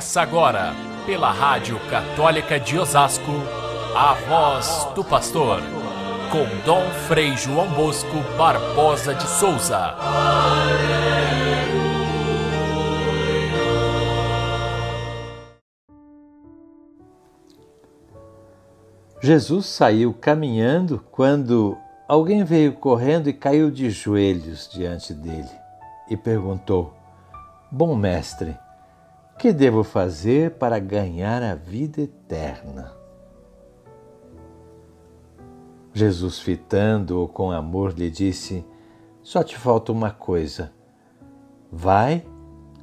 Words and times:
Começa 0.00 0.22
agora, 0.22 0.72
pela 1.04 1.30
Rádio 1.30 1.78
Católica 1.90 2.58
de 2.58 2.78
Osasco, 2.78 3.32
a 3.94 4.14
voz 4.14 4.88
do 4.94 5.04
pastor, 5.04 5.60
com 6.32 6.46
Dom 6.64 6.88
Frei 7.06 7.36
João 7.36 7.68
Bosco 7.74 8.16
Barbosa 8.38 9.14
de 9.14 9.28
Souza. 9.28 9.94
Jesus 19.20 19.66
saiu 19.66 20.14
caminhando 20.14 21.04
quando 21.10 21.76
alguém 22.08 22.42
veio 22.42 22.72
correndo 22.72 23.28
e 23.28 23.34
caiu 23.34 23.70
de 23.70 23.90
joelhos 23.90 24.66
diante 24.72 25.12
dele 25.12 25.50
e 26.08 26.16
perguntou: 26.16 26.94
Bom 27.70 27.94
mestre, 27.94 28.56
que 29.40 29.54
devo 29.54 29.82
fazer 29.82 30.50
para 30.58 30.78
ganhar 30.78 31.42
a 31.42 31.54
vida 31.54 32.02
eterna? 32.02 32.92
Jesus, 35.94 36.38
fitando-o 36.38 37.26
com 37.26 37.50
amor, 37.50 37.94
lhe 37.98 38.10
disse: 38.10 38.62
Só 39.22 39.42
te 39.42 39.56
falta 39.56 39.92
uma 39.92 40.10
coisa. 40.10 40.70
Vai, 41.72 42.22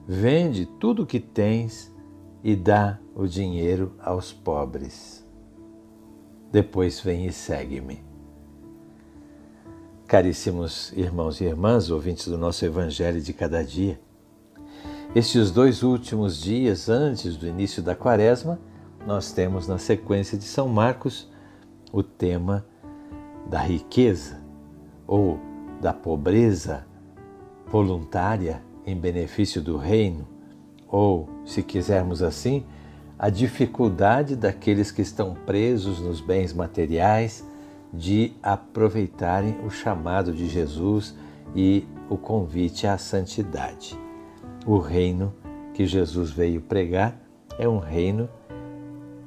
vende 0.08 0.66
tudo 0.66 1.04
o 1.04 1.06
que 1.06 1.20
tens 1.20 1.96
e 2.44 2.56
dá 2.56 2.98
o 3.14 3.28
dinheiro 3.28 3.94
aos 4.00 4.34
pobres. 4.34 5.24
Depois 6.52 7.00
vem 7.00 7.28
e 7.28 7.32
segue-me. 7.32 8.04
Caríssimos 10.08 10.92
irmãos 10.94 11.40
e 11.40 11.44
irmãs, 11.44 11.92
ouvintes 11.92 12.28
do 12.28 12.38
nosso 12.38 12.66
Evangelho 12.66 13.22
de 13.22 13.32
cada 13.32 13.64
dia, 13.64 14.00
estes 15.16 15.52
dois 15.52 15.84
últimos 15.84 16.40
dias 16.40 16.90
antes 16.90 17.36
do 17.38 17.48
início 17.48 17.82
da 17.82 17.96
quaresma, 17.96 18.60
nós 19.06 19.32
temos 19.32 19.68
na 19.68 19.78
sequência 19.78 20.38
de 20.38 20.44
São 20.44 20.68
Marcos 20.68 21.30
o 21.92 22.04
tema 22.04 22.66
da 23.50 23.60
riqueza 23.60 24.42
ou 25.08 25.40
da 25.82 25.94
pobreza 25.94 26.86
voluntária 27.68 28.62
em 28.86 28.96
benefício 28.96 29.62
do 29.62 29.78
reino, 29.78 30.28
ou, 30.88 31.30
se 31.46 31.64
quisermos 31.64 32.22
assim, 32.22 32.66
a 33.18 33.30
dificuldade 33.30 34.36
daqueles 34.36 34.92
que 34.92 35.02
estão 35.02 35.34
presos 35.34 36.00
nos 36.00 36.22
bens 36.22 36.54
materiais 36.54 37.46
de 37.92 38.34
aproveitarem 38.44 39.58
o 39.66 39.70
chamado 39.70 40.34
de 40.34 40.48
Jesus 40.48 41.16
e 41.56 41.86
o 42.10 42.18
convite 42.18 42.86
à 42.86 42.98
santidade. 42.98 44.07
O 44.68 44.80
reino 44.80 45.34
que 45.74 45.86
Jesus 45.86 46.30
veio 46.30 46.60
pregar 46.60 47.18
é 47.58 47.70
um 47.70 47.80
reino 47.80 48.28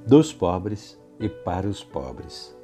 dos 0.06 0.34
pobres 0.34 1.00
e 1.19 1.30
para 1.30 1.66
os 1.66 1.83
pobres. 1.83 2.55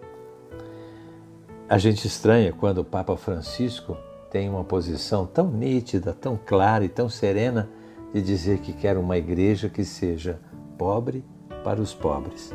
A 1.67 1.79
gente 1.79 2.07
estranha 2.07 2.53
quando 2.53 2.79
o 2.79 2.85
Papa 2.85 3.17
Francisco 3.17 3.97
tem 4.31 4.51
uma 4.51 4.63
posição 4.63 5.25
tão 5.25 5.51
nítida, 5.51 6.13
tão 6.13 6.37
clara 6.37 6.85
e 6.85 6.89
tão 6.91 7.09
serena 7.09 7.67
de 8.13 8.21
dizer 8.21 8.59
que 8.59 8.75
quer 8.75 8.99
uma 8.99 9.17
igreja 9.17 9.71
que 9.71 9.83
seja 9.83 10.39
pobre 10.77 11.25
para 11.65 11.81
os 11.81 11.95
pobres. 11.95 12.53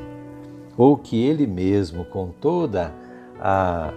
Ou 0.77 0.97
que 0.97 1.19
ele 1.19 1.47
mesmo, 1.47 2.05
com 2.05 2.27
toda 2.29 2.93
a, 3.39 3.91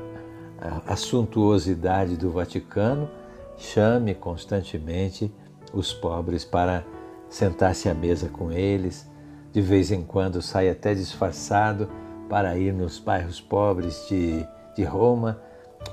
a, 0.58 0.92
a 0.94 0.96
suntuosidade 0.96 2.16
do 2.16 2.30
Vaticano, 2.30 3.10
chame 3.58 4.14
constantemente 4.14 5.30
os 5.74 5.92
pobres 5.92 6.44
para 6.44 6.84
sentar-se 7.28 7.88
à 7.88 7.94
mesa 7.94 8.28
com 8.28 8.52
eles, 8.52 9.10
de 9.52 9.60
vez 9.60 9.90
em 9.90 10.02
quando 10.02 10.40
sai 10.40 10.68
até 10.68 10.94
disfarçado 10.94 11.88
para 12.28 12.56
ir 12.56 12.72
nos 12.72 12.98
bairros 12.98 13.40
pobres 13.40 14.06
de, 14.08 14.46
de 14.76 14.84
Roma 14.84 15.40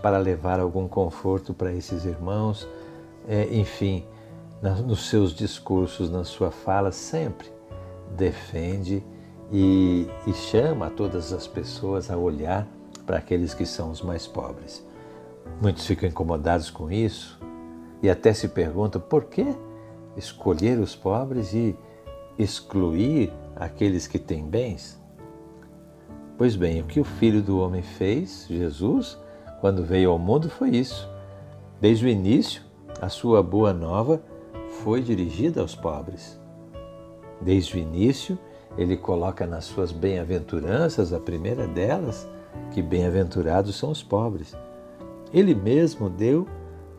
para 0.02 0.18
levar 0.18 0.59
algum 0.59 0.88
conforto 0.88 1.53
para 1.53 1.74
esses 1.74 2.06
irmãos. 2.06 2.68
É, 3.28 3.47
enfim, 3.53 4.06
nos 4.86 5.09
seus 5.09 5.34
discursos, 5.34 6.09
na 6.09 6.24
sua 6.24 6.52
fala, 6.52 6.91
sempre 6.91 7.52
defende 8.16 9.03
e, 9.52 10.08
e 10.25 10.34
chama 10.34 10.90
todas 10.90 11.34
as 11.34 11.47
pessoas 11.47 12.09
a 12.09 12.18
olhar 12.18 12.68
para 13.06 13.18
aqueles 13.18 13.53
que 13.53 13.66
são 13.66 13.91
os 13.91 14.02
mais 14.02 14.28
pobres. 14.28 14.86
Muitos 15.62 15.86
ficam 15.86 16.08
incomodados 16.08 16.70
com 16.70 16.91
isso 16.91 17.40
e 18.02 18.09
até 18.09 18.34
se 18.34 18.47
perguntam 18.47 19.02
por 19.02 19.25
que 19.25 19.46
escolher 20.16 20.80
os 20.80 20.96
pobres 20.96 21.54
e 21.54 21.76
excluir 22.38 23.32
aqueles 23.56 24.08
que 24.08 24.20
têm 24.20 24.46
bens? 24.46 25.02
Pois 26.38 26.56
bem, 26.56 26.82
o 26.82 26.86
que 26.86 27.00
o 27.00 27.04
Filho 27.04 27.42
do 27.42 27.60
Homem 27.60 27.82
fez, 27.82 28.48
Jesus, 28.50 29.18
quando 29.60 29.84
veio 29.84 30.10
ao 30.10 30.18
mundo 30.18 30.50
foi 30.50 30.70
isso. 30.70 31.08
Desde 31.80 32.06
o 32.06 32.10
início, 32.10 32.64
a 33.00 33.10
sua 33.10 33.44
boa 33.44 33.74
nova 33.74 34.22
foi 34.84 35.02
dirigida 35.02 35.62
aos 35.62 35.76
pobres. 35.76 36.40
Desde 37.40 37.76
o 37.76 37.80
início, 37.80 38.38
ele 38.78 38.98
coloca 38.98 39.46
nas 39.46 39.66
suas 39.66 39.92
bem-aventuranças, 39.92 41.14
a 41.14 41.20
primeira 41.20 41.68
delas, 41.68 42.28
que 42.72 42.82
bem-aventurados 42.82 43.76
são 43.76 43.92
os 43.92 44.02
pobres. 44.02 44.56
Ele 45.34 45.54
mesmo 45.54 46.10
deu 46.10 46.48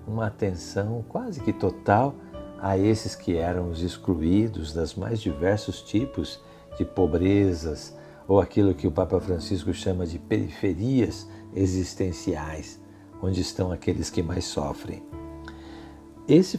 uma 0.06 0.26
atenção 0.26 1.04
quase 1.08 1.40
que 1.40 1.52
total 1.52 2.14
a 2.62 2.78
esses 2.78 3.16
que 3.16 3.36
eram 3.36 3.68
os 3.68 3.82
excluídos 3.82 4.72
das 4.72 4.94
mais 4.94 5.20
diversos 5.20 5.82
tipos 5.82 6.40
de 6.78 6.84
pobrezas, 6.84 7.92
ou 8.28 8.40
aquilo 8.40 8.72
que 8.72 8.86
o 8.86 8.92
Papa 8.92 9.20
Francisco 9.20 9.74
chama 9.74 10.06
de 10.06 10.16
periferias 10.16 11.28
existenciais, 11.52 12.80
onde 13.20 13.40
estão 13.40 13.72
aqueles 13.72 14.10
que 14.10 14.22
mais 14.22 14.44
sofrem. 14.44 15.02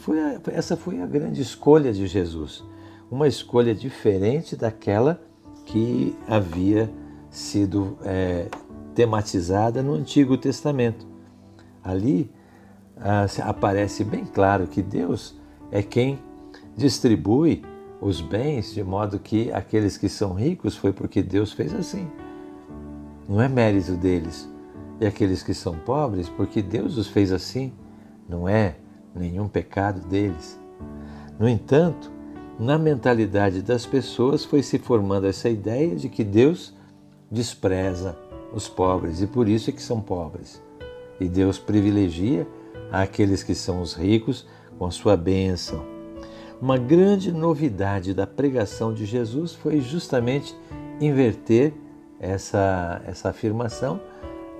Foi 0.02 0.20
a, 0.20 0.42
essa 0.48 0.76
foi 0.76 1.02
a 1.02 1.06
grande 1.06 1.42
escolha 1.42 1.94
de 1.94 2.06
Jesus, 2.06 2.62
uma 3.10 3.26
escolha 3.26 3.74
diferente 3.74 4.58
daquela 4.58 5.22
que 5.66 6.14
havia 6.28 6.92
sido 7.30 7.98
é, 8.04 8.50
tematizada 8.94 9.82
no 9.82 9.94
Antigo 9.94 10.38
Testamento. 10.38 11.08
Ali 11.82 12.30
ah, 12.98 13.26
aparece 13.44 14.04
bem 14.04 14.26
claro 14.26 14.68
que 14.68 14.82
Deus 14.82 15.42
é 15.74 15.82
quem 15.82 16.20
distribui 16.78 17.64
os 18.00 18.22
bens 18.22 18.76
de 18.76 18.84
modo 18.84 19.18
que 19.18 19.52
aqueles 19.52 19.98
que 19.98 20.08
são 20.08 20.36
ricos 20.36 20.78
foi 20.78 20.94
porque 20.94 21.24
Deus 21.24 21.52
fez 21.52 21.74
assim. 21.74 22.08
Não 23.28 23.42
é 23.42 23.50
mérito 23.50 23.94
deles. 23.94 24.48
E 25.02 25.08
aqueles 25.08 25.42
que 25.42 25.56
são 25.56 25.76
pobres 25.80 26.30
porque 26.30 26.62
Deus 26.62 26.96
os 26.96 27.08
fez 27.08 27.32
assim. 27.32 27.74
Não 28.30 28.48
é 28.48 28.76
nenhum 29.16 29.48
pecado 29.48 30.00
deles. 30.08 30.60
No 31.40 31.50
entanto, 31.50 32.12
na 32.60 32.78
mentalidade 32.78 33.64
das 33.64 33.84
pessoas 33.84 34.46
foi 34.46 34.62
se 34.62 34.78
formando 34.78 35.26
essa 35.26 35.50
ideia 35.50 35.96
de 35.96 36.08
que 36.08 36.24
Deus 36.24 36.72
despreza 37.32 38.16
os 38.54 38.70
pobres 38.70 39.24
e 39.24 39.28
por 39.28 39.50
isso 39.50 39.72
é 39.72 39.74
que 39.74 39.82
são 39.82 40.00
pobres. 40.00 40.62
E 41.20 41.28
Deus 41.28 41.58
privilegia 41.58 42.48
aqueles 42.92 43.42
que 43.42 43.56
são 43.56 43.82
os 43.82 43.96
ricos 43.96 44.46
com 44.78 44.86
a 44.86 44.92
sua 44.92 45.16
bênção. 45.16 45.84
Uma 46.62 46.78
grande 46.78 47.32
novidade 47.32 48.14
da 48.14 48.26
pregação 48.26 48.94
de 48.94 49.06
Jesus 49.06 49.54
foi 49.54 49.82
justamente 49.82 50.56
inverter 51.00 51.74
essa, 52.20 53.02
essa 53.06 53.30
afirmação, 53.30 54.00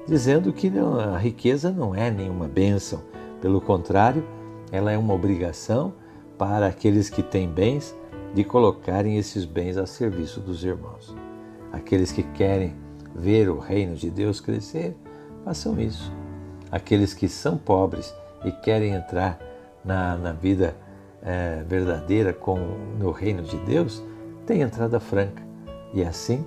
dizendo 0.06 0.52
que 0.52 0.72
a 0.78 1.18
riqueza 1.18 1.72
não 1.72 1.96
é 1.96 2.12
nenhuma 2.12 2.48
bênção, 2.48 3.02
pelo 3.42 3.62
contrário, 3.62 4.26
ela 4.72 4.92
é 4.92 4.98
uma 4.98 5.14
obrigação 5.14 5.94
para 6.38 6.68
aqueles 6.68 7.10
que 7.10 7.24
têm 7.24 7.48
bens 7.48 7.96
de 8.34 8.44
colocarem 8.44 9.18
esses 9.18 9.46
bens 9.46 9.78
a 9.78 9.86
serviço 9.86 10.40
dos 10.40 10.64
irmãos. 10.64 11.16
Aqueles 11.72 12.12
que 12.12 12.24
querem 12.24 12.76
ver 13.16 13.50
o 13.50 13.60
reino 13.60 13.96
de 13.96 14.10
Deus 14.10 14.42
crescer, 14.42 14.96
façam 15.46 15.80
isso. 15.80 16.12
Aqueles 16.72 17.14
que 17.14 17.30
são 17.30 17.58
pobres 17.58 18.14
e 18.44 18.52
querem 18.52 18.94
entrar 18.94 19.40
na, 19.84 20.16
na 20.16 20.32
vida 20.32 20.76
é, 21.22 21.64
verdadeira 21.68 22.34
com, 22.34 22.58
no 23.00 23.12
reino 23.12 23.44
de 23.44 23.58
Deus, 23.58 24.04
têm 24.46 24.62
entrada 24.62 25.00
franca. 25.00 25.44
E 25.94 26.04
assim, 26.04 26.46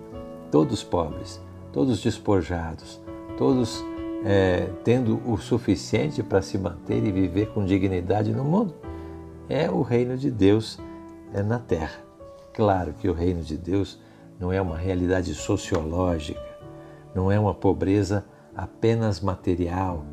todos 0.51 0.83
pobres, 0.83 1.41
todos 1.73 2.03
despojados, 2.03 3.01
todos 3.39 3.85
é, 4.25 4.69
tendo 4.83 5.21
o 5.25 5.37
suficiente 5.39 6.23
para 6.23 6.43
se 6.43 6.59
manter 6.59 7.05
e 7.05 7.13
viver 7.13 7.51
com 7.51 7.65
dignidade 7.65 8.33
no 8.33 8.45
mundo, 8.45 8.75
é 9.49 9.71
o 9.71 9.83
reino 9.83 10.17
de 10.17 10.31
Deus 10.31 10.79
é 11.33 11.43
na 11.43 11.59
terra. 11.59 12.01
Claro 12.53 12.95
que 12.95 13.09
o 13.09 13.13
reino 13.13 13.43
de 13.43 13.57
Deus 13.57 14.01
não 14.41 14.53
é 14.53 14.61
uma 14.61 14.77
realidade 14.77 15.35
sociológica, 15.35 16.41
não 17.15 17.31
é 17.31 17.39
uma 17.39 17.55
pobreza 17.55 18.25
apenas 18.55 19.21
material, 19.21 20.05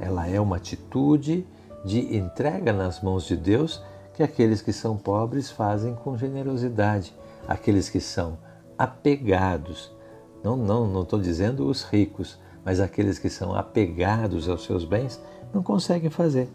ela 0.00 0.28
é 0.28 0.40
uma 0.40 0.56
atitude 0.56 1.46
de 1.84 2.16
entrega 2.16 2.72
nas 2.72 3.00
mãos 3.00 3.24
de 3.24 3.36
Deus 3.36 3.82
que 4.14 4.22
aqueles 4.22 4.62
que 4.62 4.72
são 4.72 4.96
pobres 4.96 5.50
fazem 5.50 5.94
com 5.94 6.16
generosidade, 6.16 7.14
aqueles 7.46 7.90
que 7.90 8.00
são 8.00 8.38
apegados, 8.78 9.94
não 10.42 10.56
não 10.56 10.86
não 10.86 11.02
estou 11.02 11.20
dizendo 11.20 11.66
os 11.66 11.82
ricos, 11.82 12.38
mas 12.64 12.80
aqueles 12.80 13.18
que 13.18 13.28
são 13.28 13.54
apegados 13.54 14.48
aos 14.48 14.64
seus 14.64 14.84
bens 14.84 15.20
não 15.52 15.62
conseguem 15.62 16.10
fazer. 16.10 16.48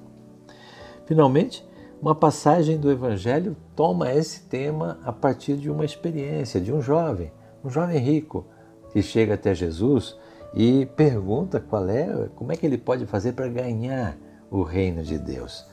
Finalmente, 1.05 1.67
uma 2.01 2.15
passagem 2.15 2.77
do 2.77 2.89
Evangelho 2.89 3.57
toma 3.75 4.11
esse 4.13 4.43
tema 4.43 4.99
a 5.03 5.11
partir 5.11 5.57
de 5.57 5.69
uma 5.69 5.83
experiência 5.83 6.61
de 6.61 6.71
um 6.71 6.81
jovem, 6.81 7.31
um 7.63 7.69
jovem 7.69 7.97
rico, 7.97 8.45
que 8.91 9.01
chega 9.01 9.33
até 9.33 9.53
Jesus 9.53 10.17
e 10.53 10.85
pergunta 10.95 11.59
qual 11.59 11.87
é, 11.89 12.29
como 12.35 12.51
é 12.51 12.55
que 12.55 12.65
ele 12.65 12.77
pode 12.77 13.05
fazer 13.05 13.33
para 13.33 13.47
ganhar 13.47 14.17
o 14.50 14.63
reino 14.63 15.04
de 15.04 15.18
Deus, 15.18 15.66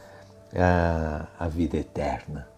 a, 0.54 1.26
a 1.38 1.48
vida 1.48 1.76
eterna. 1.76 2.48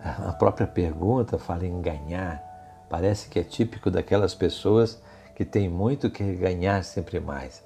A 0.00 0.32
própria 0.32 0.66
pergunta 0.66 1.38
fala 1.38 1.66
em 1.66 1.80
ganhar, 1.80 2.42
parece 2.90 3.28
que 3.28 3.38
é 3.38 3.42
típico 3.42 3.90
daquelas 3.90 4.34
pessoas 4.34 5.00
que 5.34 5.44
têm 5.44 5.68
muito 5.68 6.10
que 6.10 6.34
ganhar 6.34 6.84
sempre 6.84 7.18
mais. 7.18 7.62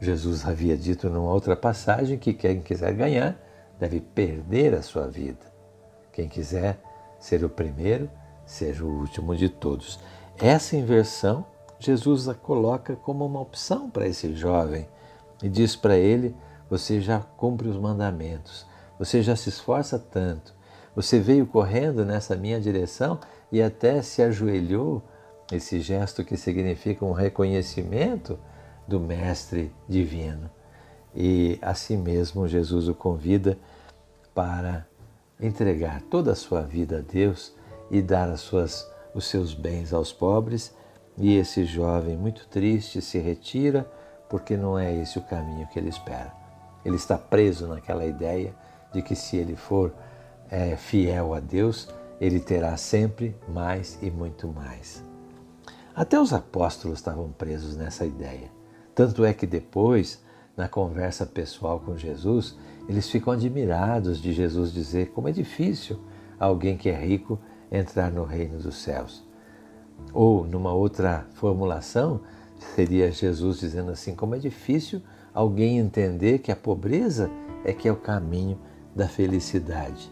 Jesus 0.00 0.46
havia 0.46 0.76
dito 0.76 1.08
numa 1.08 1.32
outra 1.32 1.56
passagem 1.56 2.18
que 2.18 2.32
quem 2.32 2.60
quiser 2.60 2.92
ganhar 2.92 3.36
deve 3.80 4.00
perder 4.00 4.74
a 4.74 4.82
sua 4.82 5.08
vida. 5.08 5.46
Quem 6.12 6.28
quiser 6.28 6.78
ser 7.18 7.44
o 7.44 7.48
primeiro, 7.48 8.08
seja 8.46 8.84
o 8.84 9.00
último 9.00 9.34
de 9.34 9.48
todos. 9.48 9.98
Essa 10.38 10.76
inversão, 10.76 11.44
Jesus 11.78 12.28
a 12.28 12.34
coloca 12.34 12.94
como 12.96 13.26
uma 13.26 13.40
opção 13.40 13.90
para 13.90 14.06
esse 14.06 14.34
jovem 14.34 14.86
e 15.42 15.48
diz 15.48 15.74
para 15.74 15.96
ele: 15.96 16.34
Você 16.68 17.00
já 17.00 17.20
cumpre 17.20 17.68
os 17.68 17.76
mandamentos, 17.76 18.66
você 18.98 19.22
já 19.22 19.34
se 19.34 19.48
esforça 19.48 19.98
tanto, 19.98 20.54
você 20.94 21.18
veio 21.18 21.46
correndo 21.46 22.04
nessa 22.04 22.36
minha 22.36 22.60
direção 22.60 23.18
e 23.50 23.62
até 23.62 24.02
se 24.02 24.22
ajoelhou, 24.22 25.02
esse 25.50 25.80
gesto 25.80 26.24
que 26.24 26.36
significa 26.36 27.04
um 27.04 27.12
reconhecimento 27.12 28.38
do 28.86 29.00
Mestre 29.00 29.72
Divino. 29.88 30.50
E 31.14 31.58
assim 31.62 31.96
mesmo 31.96 32.46
Jesus 32.46 32.88
o 32.88 32.94
convida 32.94 33.58
para 34.34 34.86
entregar 35.40 36.02
toda 36.02 36.32
a 36.32 36.36
sua 36.36 36.62
vida 36.62 36.98
a 36.98 37.00
Deus 37.00 37.54
e 37.90 38.02
dar 38.02 38.28
as 38.28 38.40
suas, 38.40 38.86
os 39.14 39.26
seus 39.26 39.54
bens 39.54 39.92
aos 39.92 40.12
pobres. 40.12 40.74
E 41.16 41.36
esse 41.36 41.64
jovem, 41.64 42.16
muito 42.16 42.46
triste, 42.48 43.00
se 43.00 43.18
retira 43.18 43.90
porque 44.28 44.56
não 44.56 44.78
é 44.78 44.94
esse 44.94 45.18
o 45.18 45.22
caminho 45.22 45.66
que 45.68 45.78
ele 45.78 45.88
espera. 45.88 46.37
Ele 46.84 46.96
está 46.96 47.18
preso 47.18 47.66
naquela 47.66 48.04
ideia 48.04 48.54
de 48.92 49.02
que 49.02 49.14
se 49.14 49.36
ele 49.36 49.56
for 49.56 49.92
é, 50.50 50.76
fiel 50.76 51.34
a 51.34 51.40
Deus, 51.40 51.88
ele 52.20 52.40
terá 52.40 52.76
sempre 52.76 53.36
mais 53.48 53.98
e 54.02 54.10
muito 54.10 54.48
mais. 54.48 55.02
Até 55.94 56.20
os 56.20 56.32
apóstolos 56.32 56.98
estavam 56.98 57.30
presos 57.32 57.76
nessa 57.76 58.06
ideia. 58.06 58.50
Tanto 58.94 59.24
é 59.24 59.32
que 59.32 59.46
depois, 59.46 60.22
na 60.56 60.68
conversa 60.68 61.26
pessoal 61.26 61.80
com 61.80 61.96
Jesus, 61.96 62.56
eles 62.88 63.08
ficam 63.10 63.32
admirados 63.32 64.20
de 64.20 64.32
Jesus 64.32 64.72
dizer 64.72 65.10
como 65.10 65.28
é 65.28 65.32
difícil 65.32 65.98
alguém 66.38 66.76
que 66.76 66.88
é 66.88 66.96
rico 66.96 67.38
entrar 67.70 68.10
no 68.10 68.24
reino 68.24 68.58
dos 68.58 68.76
céus. 68.76 69.24
Ou, 70.12 70.46
numa 70.46 70.72
outra 70.72 71.26
formulação, 71.34 72.20
seria 72.74 73.10
Jesus 73.10 73.58
dizendo 73.58 73.90
assim: 73.90 74.14
como 74.14 74.34
é 74.34 74.38
difícil 74.38 75.02
alguém 75.38 75.78
entender 75.78 76.40
que 76.40 76.50
a 76.50 76.56
pobreza 76.56 77.30
é 77.64 77.72
que 77.72 77.86
é 77.86 77.92
o 77.92 77.96
caminho 77.96 78.58
da 78.92 79.06
felicidade. 79.06 80.10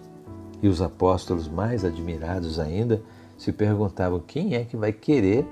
E 0.62 0.69
os 0.69 0.81
apóstolos, 0.81 1.49
mais 1.49 1.84
admirados 1.84 2.61
ainda, 2.61 3.02
se 3.37 3.50
perguntavam: 3.50 4.20
quem 4.25 4.55
é 4.55 4.64
que 4.64 4.76
vai 4.76 4.93
querer 4.93 5.44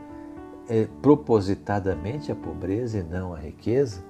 é, 0.68 0.86
propositadamente 1.02 2.30
a 2.30 2.36
pobreza 2.36 2.98
e 2.98 3.02
não 3.02 3.34
a 3.34 3.38
riqueza? 3.40 4.00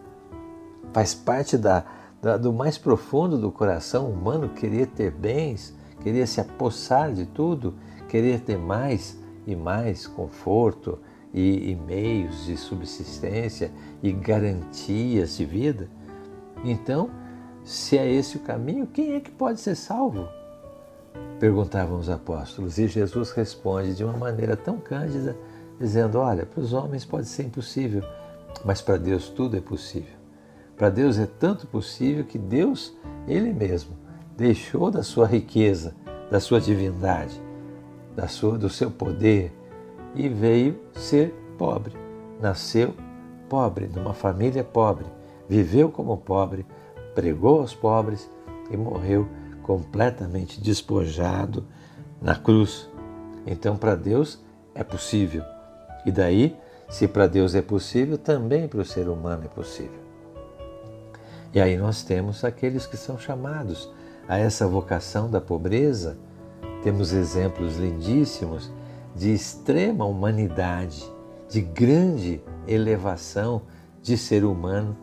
Faz 0.93 1.15
parte 1.15 1.57
da, 1.57 1.83
da, 2.21 2.37
do 2.37 2.53
mais 2.53 2.77
profundo 2.77 3.39
do 3.39 3.51
coração 3.51 4.11
humano 4.11 4.51
querer 4.51 4.89
ter 4.89 5.11
bens, 5.11 5.75
querer 6.03 6.29
se 6.29 6.43
apossar 6.43 7.11
de 7.11 7.25
tudo, 7.25 7.73
querer 8.07 8.41
ter 8.41 8.59
mais 8.59 9.19
e 9.47 9.57
mais 9.57 10.07
conforto 10.07 10.99
e, 11.35 11.73
e 11.73 11.75
meios 11.75 12.47
de 12.47 12.57
subsistência 12.57 13.73
e 14.01 14.13
garantias 14.13 15.37
de 15.37 15.45
vida. 15.45 15.89
Então, 16.65 17.11
se 17.65 17.99
é 17.99 18.09
esse 18.09 18.37
o 18.37 18.41
caminho, 18.41 18.87
quem 18.87 19.15
é 19.15 19.21
que 19.21 19.31
pode 19.31 19.61
ser 19.61 19.75
salvo? 19.75 20.29
Perguntavam 21.41 21.99
os 21.99 22.09
apóstolos, 22.09 22.79
e 22.79 22.87
Jesus 22.87 23.33
responde 23.33 23.95
de 23.95 24.05
uma 24.05 24.17
maneira 24.17 24.57
tão 24.57 24.79
cândida, 24.79 25.37
dizendo: 25.79 26.19
Olha, 26.19 26.47
para 26.47 26.61
os 26.61 26.73
homens 26.73 27.05
pode 27.05 27.27
ser 27.27 27.45
impossível, 27.45 28.03
mas 28.65 28.81
para 28.81 28.97
Deus 28.97 29.29
tudo 29.29 29.57
é 29.57 29.61
possível. 29.61 30.15
Para 30.77 30.91
Deus 30.91 31.19
é 31.19 31.27
tanto 31.27 31.67
possível 31.67 32.25
que 32.25 32.39
Deus, 32.39 32.97
Ele 33.27 33.53
mesmo, 33.53 33.97
deixou 34.37 34.91
da 34.91 35.03
sua 35.03 35.27
riqueza, 35.27 35.95
da 36.31 36.41
sua 36.41 36.61
divindade, 36.61 37.41
da 38.15 38.29
sua, 38.29 38.59
do 38.59 38.69
seu 38.69 38.91
poder 38.91 39.53
e 40.15 40.29
veio 40.29 40.79
ser 40.95 41.35
pobre. 41.59 41.93
Nasceu 42.41 42.95
pobre, 43.49 43.89
numa 43.95 44.15
família 44.15 44.65
pobre, 44.65 45.07
viveu 45.49 45.91
como 45.91 46.17
pobre, 46.17 46.67
pregou 47.15 47.61
aos 47.61 47.75
pobres 47.75 48.29
e 48.71 48.77
morreu 48.77 49.29
completamente 49.63 50.61
despojado 50.61 51.65
na 52.21 52.35
cruz. 52.35 52.89
Então, 53.47 53.77
para 53.77 53.95
Deus 53.95 54.41
é 54.75 54.83
possível. 54.83 55.43
E 56.05 56.11
daí, 56.11 56.57
se 56.89 57.09
para 57.09 57.27
Deus 57.27 57.55
é 57.55 57.63
possível, 57.63 58.19
também 58.19 58.69
para 58.69 58.81
o 58.81 58.85
ser 58.85 59.09
humano 59.09 59.45
é 59.45 59.49
possível. 59.49 60.05
E 61.53 61.61
aí 61.61 61.77
nós 61.77 62.03
temos 62.03 62.45
aqueles 62.45 62.87
que 62.87 62.97
são 62.97 63.17
chamados 63.17 63.91
a 64.29 64.39
essa 64.39 64.67
vocação 64.67 65.31
da 65.31 65.41
pobreza. 65.41 66.17
Temos 66.83 67.13
exemplos 67.13 67.77
lindíssimos 67.77 68.71
de 69.15 69.33
extrema 69.33 70.05
humanidade, 70.05 71.05
de 71.49 71.61
grande 71.61 72.43
elevação 72.67 73.63
de 74.03 74.17
ser 74.17 74.45
humano, 74.45 74.97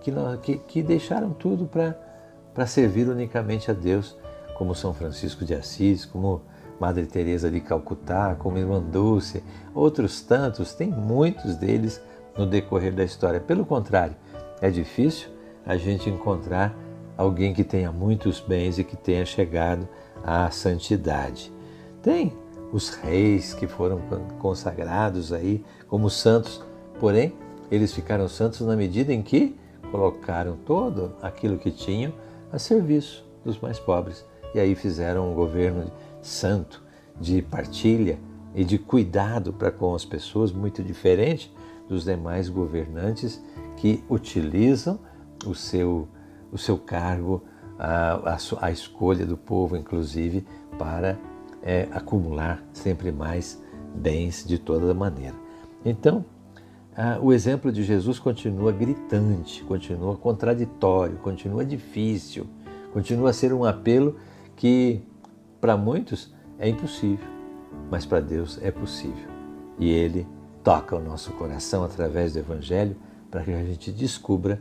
que, 0.00 0.12
que, 0.42 0.58
que 0.58 0.82
deixaram 0.82 1.30
tudo 1.30 1.66
para 1.66 2.66
servir 2.66 3.08
unicamente 3.08 3.70
a 3.70 3.74
Deus, 3.74 4.16
como 4.56 4.74
São 4.74 4.94
Francisco 4.94 5.44
de 5.44 5.54
Assis, 5.54 6.04
como 6.04 6.42
Madre 6.80 7.06
Teresa 7.06 7.50
de 7.50 7.60
Calcutá, 7.60 8.36
como 8.38 8.58
Irmã 8.58 8.80
Dulce, 8.80 9.42
outros 9.74 10.20
tantos, 10.20 10.74
tem 10.74 10.88
muitos 10.88 11.56
deles 11.56 12.00
no 12.36 12.46
decorrer 12.46 12.94
da 12.94 13.04
história. 13.04 13.40
Pelo 13.40 13.66
contrário, 13.66 14.16
é 14.60 14.70
difícil 14.70 15.28
a 15.66 15.76
gente 15.76 16.08
encontrar 16.08 16.74
alguém 17.16 17.52
que 17.52 17.64
tenha 17.64 17.90
muitos 17.90 18.40
bens 18.40 18.78
e 18.78 18.84
que 18.84 18.96
tenha 18.96 19.26
chegado 19.26 19.88
à 20.24 20.50
santidade. 20.50 21.52
Tem 22.00 22.32
os 22.72 22.90
reis 22.90 23.54
que 23.54 23.66
foram 23.66 24.00
consagrados 24.38 25.32
aí 25.32 25.64
como 25.86 26.10
santos, 26.10 26.62
porém 27.00 27.32
eles 27.70 27.92
ficaram 27.92 28.28
santos 28.28 28.60
na 28.60 28.76
medida 28.76 29.12
em 29.12 29.22
que 29.22 29.56
colocaram 29.90 30.56
todo 30.66 31.14
aquilo 31.22 31.58
que 31.58 31.70
tinham 31.70 32.12
a 32.52 32.58
serviço 32.58 33.24
dos 33.44 33.58
mais 33.58 33.78
pobres. 33.78 34.24
E 34.54 34.60
aí 34.60 34.74
fizeram 34.74 35.30
um 35.30 35.34
governo 35.34 35.90
santo 36.22 36.82
de 37.20 37.42
partilha 37.42 38.18
e 38.54 38.64
de 38.64 38.78
cuidado 38.78 39.52
para 39.52 39.70
com 39.70 39.94
as 39.94 40.04
pessoas 40.04 40.52
muito 40.52 40.82
diferente 40.82 41.54
dos 41.88 42.04
demais 42.04 42.48
governantes 42.48 43.42
que 43.76 44.02
utilizam 44.08 44.98
o 45.46 45.54
seu, 45.54 46.08
o 46.52 46.58
seu 46.58 46.76
cargo, 46.76 47.42
a, 47.78 48.34
a, 48.34 48.66
a 48.66 48.70
escolha 48.70 49.24
do 49.24 49.36
povo, 49.36 49.76
inclusive, 49.76 50.46
para 50.78 51.18
é, 51.68 51.86
acumular 51.92 52.64
sempre 52.72 53.12
mais 53.12 53.62
bens 53.94 54.42
de 54.42 54.58
toda 54.58 54.94
maneira. 54.94 55.34
Então, 55.84 56.24
o 57.20 57.30
exemplo 57.30 57.70
de 57.70 57.84
Jesus 57.84 58.18
continua 58.18 58.72
gritante, 58.72 59.62
continua 59.64 60.16
contraditório, 60.16 61.18
continua 61.18 61.64
difícil, 61.64 62.46
continua 62.92 63.30
a 63.30 63.32
ser 63.34 63.52
um 63.52 63.64
apelo 63.64 64.16
que 64.56 65.02
para 65.60 65.76
muitos 65.76 66.34
é 66.58 66.68
impossível, 66.68 67.28
mas 67.90 68.06
para 68.06 68.20
Deus 68.20 68.58
é 68.62 68.70
possível. 68.70 69.28
E 69.78 69.90
Ele 69.90 70.26
toca 70.64 70.96
o 70.96 71.00
nosso 71.00 71.32
coração 71.32 71.84
através 71.84 72.32
do 72.32 72.38
Evangelho 72.38 72.96
para 73.30 73.44
que 73.44 73.52
a 73.52 73.62
gente 73.62 73.92
descubra 73.92 74.60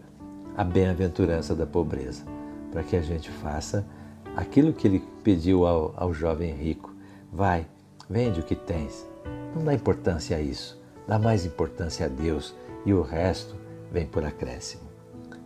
a 0.57 0.63
bem-aventurança 0.63 1.55
da 1.55 1.65
pobreza, 1.65 2.23
para 2.69 2.83
que 2.83 2.97
a 2.97 3.01
gente 3.01 3.31
faça 3.31 3.87
aquilo 4.35 4.73
que 4.73 4.87
ele 4.87 5.01
pediu 5.23 5.65
ao, 5.65 5.93
ao 5.97 6.13
jovem 6.13 6.53
rico: 6.53 6.96
Vai, 7.31 7.67
vende 8.09 8.39
o 8.39 8.43
que 8.43 8.55
tens. 8.55 9.07
Não 9.55 9.63
dá 9.63 9.73
importância 9.73 10.37
a 10.37 10.41
isso. 10.41 10.81
Dá 11.07 11.17
mais 11.17 11.45
importância 11.45 12.05
a 12.05 12.09
Deus 12.09 12.55
e 12.85 12.93
o 12.93 13.01
resto 13.01 13.55
vem 13.91 14.05
por 14.05 14.25
acréscimo. 14.25 14.83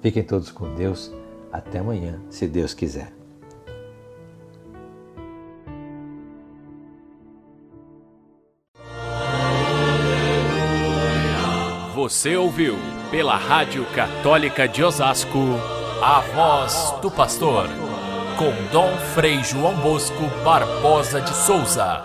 Fiquem 0.02 0.24
todos 0.24 0.52
com 0.52 0.74
Deus. 0.74 1.12
Até 1.52 1.80
amanhã, 1.80 2.20
se 2.30 2.48
Deus 2.48 2.74
quiser. 2.74 3.12
Você 11.94 12.36
ouviu 12.36 12.76
pela 13.12 13.36
Rádio 13.36 13.86
Católica 13.94 14.68
de 14.68 14.84
Osasco, 14.84 15.38
a 16.02 16.22
voz 16.22 16.96
do 17.02 17.12
pastor 17.12 17.81
com 18.42 18.52
Dom 18.72 18.98
Frei 19.14 19.44
João 19.44 19.76
Bosco 19.76 20.26
Barbosa 20.44 21.22
de 21.22 21.30
Souza. 21.30 22.02